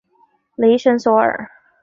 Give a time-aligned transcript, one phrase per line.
[0.55, 1.47] 雷神索尔。